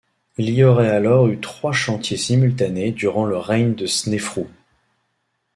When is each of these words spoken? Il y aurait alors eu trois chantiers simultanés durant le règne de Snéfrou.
Il 0.39 0.49
y 0.49 0.63
aurait 0.63 0.89
alors 0.89 1.27
eu 1.27 1.39
trois 1.39 1.73
chantiers 1.73 2.17
simultanés 2.17 2.91
durant 2.91 3.23
le 3.23 3.37
règne 3.37 3.75
de 3.75 3.85
Snéfrou. 3.85 4.49